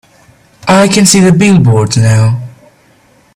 I 0.67 0.87
can 0.87 1.05
see 1.05 1.19
the 1.19 1.31
billboards 1.31 1.95
now. 1.95 2.41